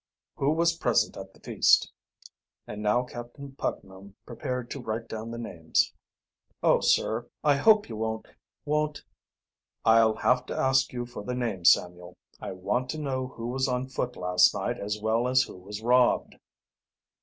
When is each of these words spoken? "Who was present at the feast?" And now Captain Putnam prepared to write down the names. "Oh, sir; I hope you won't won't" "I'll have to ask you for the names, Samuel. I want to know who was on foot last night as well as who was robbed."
"Who 0.37 0.49
was 0.53 0.75
present 0.77 1.15
at 1.15 1.31
the 1.35 1.39
feast?" 1.39 1.91
And 2.65 2.81
now 2.81 3.03
Captain 3.03 3.51
Putnam 3.51 4.15
prepared 4.25 4.71
to 4.71 4.81
write 4.81 5.07
down 5.07 5.29
the 5.29 5.37
names. 5.37 5.93
"Oh, 6.63 6.79
sir; 6.79 7.29
I 7.43 7.57
hope 7.57 7.87
you 7.87 7.95
won't 7.97 8.25
won't" 8.65 9.03
"I'll 9.95 10.15
have 10.15 10.47
to 10.47 10.57
ask 10.57 10.91
you 10.91 11.05
for 11.05 11.23
the 11.23 11.35
names, 11.35 11.73
Samuel. 11.73 12.17
I 12.39 12.51
want 12.53 12.89
to 12.89 12.97
know 12.97 13.27
who 13.27 13.49
was 13.49 13.67
on 13.67 13.89
foot 13.89 14.15
last 14.15 14.55
night 14.55 14.79
as 14.79 14.99
well 14.99 15.27
as 15.27 15.43
who 15.43 15.55
was 15.55 15.83
robbed." 15.83 16.33